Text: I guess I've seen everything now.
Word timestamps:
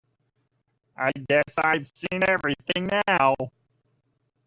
I 0.97 1.11
guess 1.29 1.57
I've 1.63 1.85
seen 1.87 2.23
everything 2.27 2.89
now. 3.07 3.35